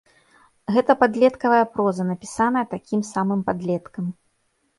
Гэта 0.75 0.95
падлеткавая 1.01 1.65
проза, 1.73 2.07
напісаная 2.11 2.65
такім 2.73 3.05
самым 3.13 3.45
падлеткам. 3.53 4.11